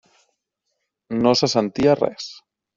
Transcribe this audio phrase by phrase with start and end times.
[1.27, 2.35] No se sentia res.